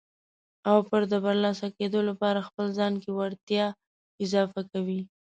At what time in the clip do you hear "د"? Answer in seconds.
1.11-1.15